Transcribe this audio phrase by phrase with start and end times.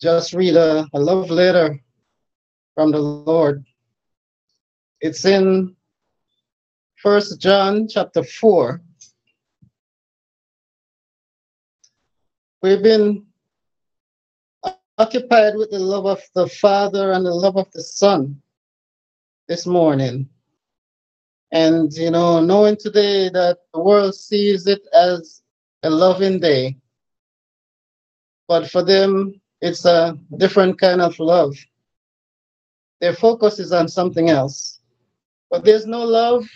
[0.00, 1.80] just read a, a love letter
[2.74, 3.64] from the Lord.
[5.00, 5.74] It's in
[6.96, 8.80] First John chapter 4.
[12.62, 13.26] We've been
[14.98, 18.40] occupied with the love of the Father and the love of the Son
[19.48, 20.28] this morning.
[21.52, 25.42] And, you know, knowing today that the world sees it as
[25.82, 26.76] a loving day,
[28.48, 31.56] but for them, it's a different kind of love.
[33.00, 34.80] Their focus is on something else.
[35.50, 36.46] But there's no love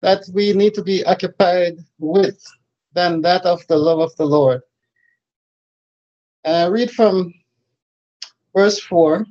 [0.00, 2.42] that we need to be occupied with
[2.92, 4.60] than that of the love of the Lord.
[6.44, 7.32] I read from
[8.54, 9.24] verse 4.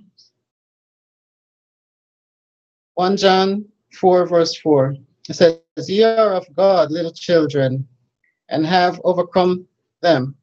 [2.95, 4.95] 1 John 4, verse 4.
[5.29, 5.59] It says,
[5.89, 7.87] Ye are of God, little children,
[8.49, 9.67] and have overcome
[10.01, 10.35] them,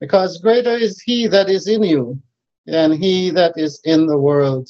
[0.00, 2.20] because greater is he that is in you
[2.66, 4.68] than he that is in the world.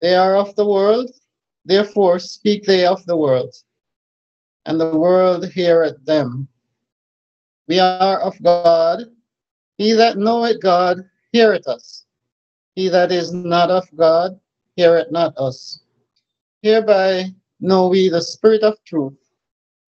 [0.00, 1.10] They are of the world,
[1.64, 3.54] therefore speak they of the world,
[4.66, 6.48] and the world heareth them.
[7.68, 9.04] We are of God.
[9.76, 12.04] He that knoweth God heareth us.
[12.74, 14.40] He that is not of God
[14.76, 15.80] heareth not us.
[16.62, 17.26] Hereby
[17.60, 19.18] know we the spirit of truth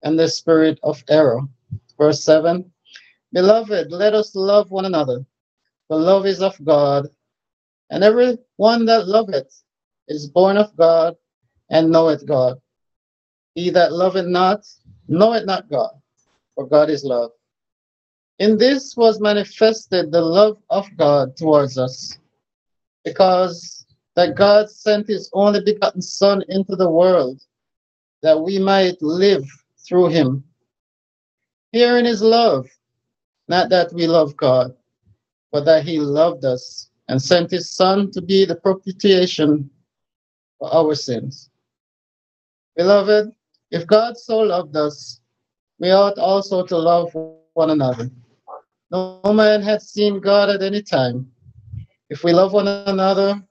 [0.02, 1.40] and the spirit of error.
[1.98, 2.71] Verse 7
[3.32, 5.24] Beloved, let us love one another,
[5.88, 7.06] for love is of God,
[7.90, 9.62] and every one that loveth
[10.08, 11.16] is born of God
[11.70, 12.60] and knoweth God.
[13.54, 14.66] He that loveth not
[15.08, 15.92] knoweth not God,
[16.54, 17.30] for God is love.
[18.38, 22.18] In this was manifested the love of God towards us,
[23.04, 27.40] because that God sent his only begotten Son into the world
[28.22, 29.44] that we might live
[29.86, 30.44] through him.
[31.72, 32.68] Herein is love,
[33.48, 34.74] not that we love God,
[35.50, 39.70] but that he loved us and sent his Son to be the propitiation
[40.58, 41.50] for our sins.
[42.76, 43.32] Beloved,
[43.70, 45.20] if God so loved us,
[45.78, 47.10] we ought also to love
[47.54, 48.10] one another.
[48.90, 51.30] No man hath seen God at any time.
[52.10, 53.42] If we love one another,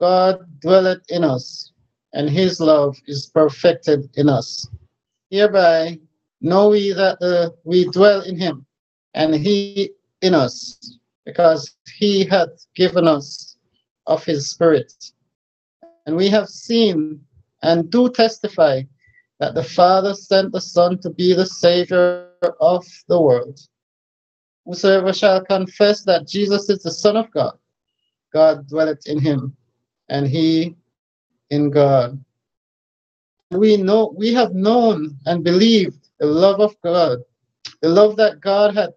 [0.00, 1.72] God dwelleth in us,
[2.12, 4.68] and his love is perfected in us.
[5.30, 5.98] Hereby
[6.40, 8.66] know we that uh, we dwell in him,
[9.14, 9.90] and he
[10.22, 13.56] in us, because he hath given us
[14.06, 14.92] of his Spirit.
[16.06, 17.20] And we have seen
[17.62, 18.82] and do testify
[19.40, 22.28] that the Father sent the Son to be the Savior
[22.60, 23.58] of the world.
[24.66, 27.58] Whosoever shall confess that Jesus is the Son of God,
[28.32, 29.56] God dwelleth in him,
[30.08, 30.74] and he
[31.50, 32.22] in God.
[33.50, 37.18] We know we have known and believed the love of God,
[37.82, 38.94] the love that God had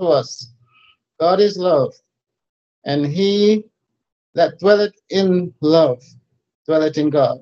[0.00, 0.52] to us.
[1.20, 1.94] God is love,
[2.84, 3.64] and he
[4.34, 6.02] that dwelleth in love
[6.66, 7.38] dwelleth in God,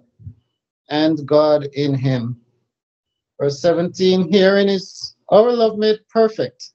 [0.90, 2.40] and God in him.
[3.40, 6.72] Verse 17 Herein is our love made perfect,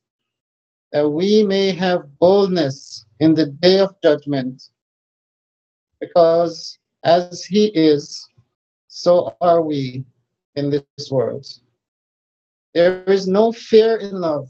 [0.91, 4.63] that we may have boldness in the day of judgment.
[5.99, 8.27] Because as he is,
[8.87, 10.03] so are we
[10.55, 11.45] in this world.
[12.73, 14.49] There is no fear in love,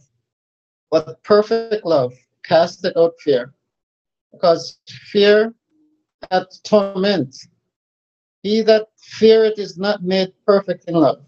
[0.90, 3.54] but perfect love casteth out fear,
[4.32, 4.80] because
[5.12, 5.54] fear
[6.32, 7.36] hath torment.
[8.44, 11.22] He that feareth is not made perfect in love.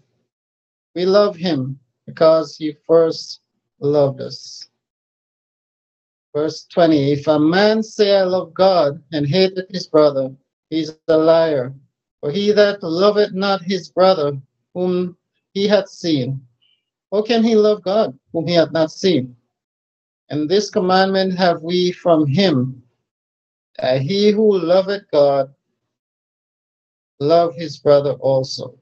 [0.94, 3.40] We love him because he first
[3.80, 4.68] loved us.
[6.34, 10.34] Verse 20 If a man say, I love God, and hateth his brother,
[10.70, 11.74] he is a liar.
[12.20, 14.40] For he that loveth not his brother,
[14.74, 15.16] whom
[15.54, 16.40] he hath seen,
[17.12, 19.34] how can he love God, whom he hath not seen?
[20.30, 22.82] And this commandment have we from him,
[23.78, 25.52] that he who loveth God
[27.18, 28.78] love his brother also.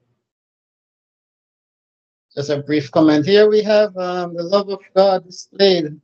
[2.35, 3.25] Just a brief comment.
[3.25, 5.99] Here we have um, the love of God displayed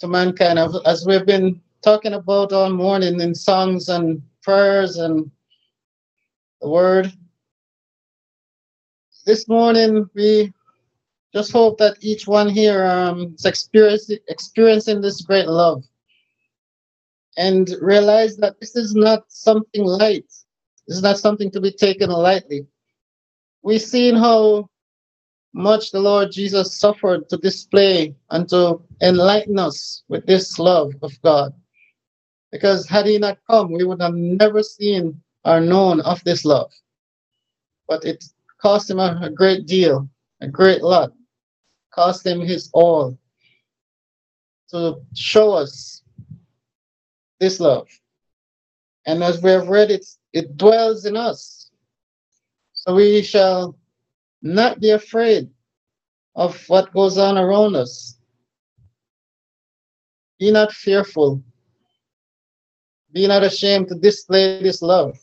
[0.00, 5.30] to mankind, as we've been talking about all morning in songs and prayers and
[6.60, 7.10] the word.
[9.24, 10.52] This morning, we
[11.32, 15.82] just hope that each one here um, is experiencing, experiencing this great love
[17.36, 20.26] and realize that this is not something light.
[20.86, 22.66] This is not something to be taken lightly.
[23.62, 24.68] We've seen how
[25.54, 31.12] much the Lord Jesus suffered to display and to enlighten us with this love of
[31.22, 31.52] God.
[32.50, 36.70] Because had he not come, we would have never seen or known of this love.
[37.88, 38.22] But it
[38.60, 40.08] cost him a, a great deal,
[40.40, 41.12] a great lot.
[41.94, 43.18] Cost him his all
[44.70, 46.02] to show us
[47.38, 47.88] this love.
[49.06, 51.70] And as we have read it, it dwells in us.
[52.72, 53.76] So we shall
[54.40, 55.50] not be afraid
[56.34, 58.18] of what goes on around us.
[60.38, 61.42] Be not fearful.
[63.12, 65.18] Be not ashamed to display this love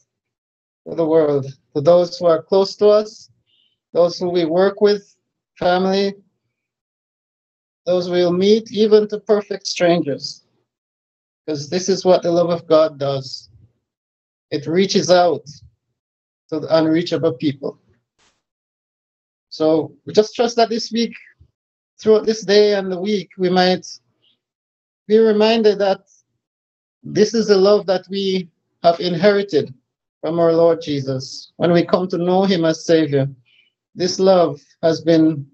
[0.87, 1.45] to the world,
[1.75, 3.29] to those who are close to us,
[3.93, 5.15] those who we work with,
[5.57, 6.13] family,
[7.85, 10.43] those we'll meet, even to perfect strangers.
[11.45, 13.49] Because this is what the love of God does
[14.51, 15.45] it reaches out
[16.49, 17.79] to the unreachable people.
[19.49, 21.13] So we just trust that this week,
[21.99, 23.85] throughout this day and the week, we might
[25.07, 26.01] be reminded that
[27.03, 28.49] this is the love that we
[28.83, 29.73] have inherited
[30.21, 31.51] from our Lord Jesus.
[31.57, 33.27] When we come to know Him as Savior,
[33.95, 35.45] this love has been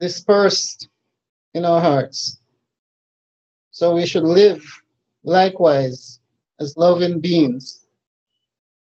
[0.00, 0.88] dispersed
[1.54, 2.40] in our hearts.
[3.70, 4.62] So we should live
[5.22, 6.20] likewise
[6.60, 7.86] as loving beings,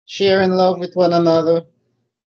[0.05, 1.63] sharing love with one another,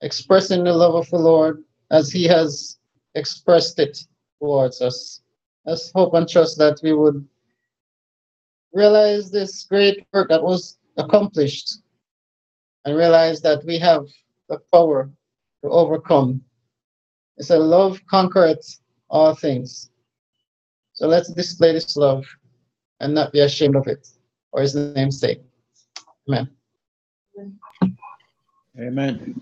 [0.01, 2.77] expressing the love of the Lord as He has
[3.15, 3.97] expressed it
[4.39, 5.21] towards us.
[5.65, 7.25] Let's hope and trust that we would
[8.73, 11.79] realize this great work that was accomplished
[12.85, 14.05] and realize that we have
[14.49, 15.09] the power
[15.63, 16.43] to overcome.
[17.37, 19.89] It's a love conquereth all things.
[20.93, 22.25] So let's display this love
[22.99, 24.07] and not be ashamed of it
[24.51, 25.41] for his name's sake.
[26.29, 26.49] Amen.
[28.79, 29.41] Amen.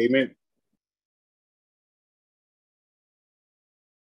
[0.00, 0.34] Amen.